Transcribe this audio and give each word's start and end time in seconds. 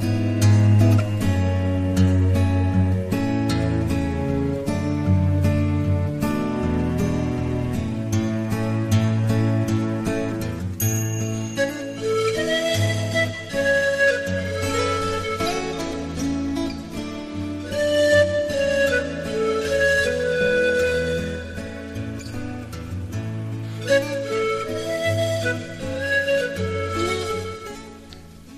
Bye. 0.00 0.39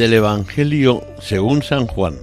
Del 0.00 0.14
Evangelio 0.14 1.04
según 1.20 1.62
San 1.62 1.86
Juan. 1.86 2.14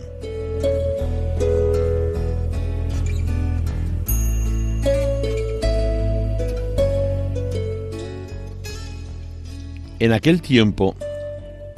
En 10.00 10.12
aquel 10.12 10.42
tiempo 10.42 10.96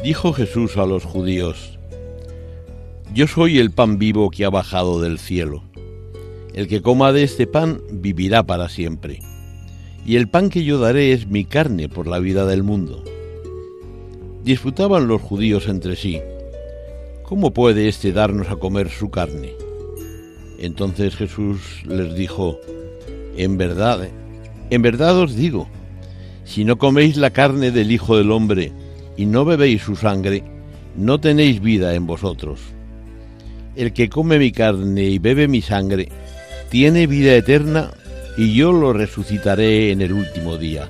dijo 0.02 0.32
Jesús 0.32 0.78
a 0.78 0.86
los 0.86 1.04
judíos, 1.04 1.78
Yo 3.14 3.28
soy 3.28 3.60
el 3.60 3.72
pan 3.72 3.98
vivo 3.98 4.32
que 4.32 4.46
ha 4.46 4.50
bajado 4.50 5.02
del 5.02 5.20
cielo. 5.20 5.66
El 6.54 6.70
que 6.70 6.82
coma 6.82 7.12
de 7.12 7.24
este 7.24 7.46
pan 7.46 7.82
vivirá 7.92 8.44
para 8.44 8.70
siempre. 8.70 9.20
Y 10.06 10.16
el 10.16 10.30
pan 10.30 10.50
que 10.50 10.64
yo 10.64 10.80
daré 10.80 11.12
es 11.12 11.28
mi 11.28 11.44
carne 11.44 11.90
por 11.90 12.08
la 12.08 12.20
vida 12.20 12.46
del 12.46 12.64
mundo. 12.64 13.04
Disputaban 14.44 15.08
los 15.08 15.22
judíos 15.22 15.68
entre 15.68 15.96
sí, 15.96 16.22
¿cómo 17.24 17.54
puede 17.54 17.88
éste 17.90 18.14
darnos 18.14 18.50
a 18.50 18.56
comer 18.56 18.90
su 18.90 19.10
carne? 19.10 19.54
Entonces 20.58 21.16
Jesús 21.16 21.84
les 21.86 22.16
dijo, 22.16 22.58
en 23.36 23.58
verdad, 23.58 24.08
en 24.70 24.82
verdad 24.82 25.18
os 25.18 25.36
digo, 25.36 25.68
si 26.46 26.64
no 26.64 26.78
coméis 26.78 27.18
la 27.18 27.32
carne 27.32 27.72
del 27.72 27.92
Hijo 27.92 28.18
del 28.18 28.32
Hombre 28.32 28.72
y 29.18 29.26
no 29.26 29.46
bebéis 29.46 29.82
su 29.82 29.96
sangre, 29.96 30.44
no 30.96 31.20
tenéis 31.20 31.62
vida 31.62 31.94
en 31.94 32.08
vosotros. 32.08 32.60
El 33.76 33.94
que 33.94 34.10
come 34.10 34.40
mi 34.40 34.52
carne 34.52 35.04
y 35.04 35.20
bebe 35.20 35.48
mi 35.48 35.62
sangre, 35.62 36.10
tiene 36.70 37.08
vida 37.08 37.36
eterna 37.36 37.92
y 38.38 38.54
yo 38.54 38.72
lo 38.72 38.94
resucitaré 38.94 39.92
en 39.92 40.02
el 40.02 40.14
último 40.14 40.58
día. 40.58 40.90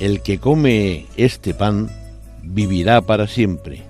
El 0.00 0.22
que 0.22 0.38
come 0.38 1.06
este 1.16 1.54
pan 1.54 1.90
vivirá 2.42 3.00
para 3.02 3.26
siempre. 3.26 3.87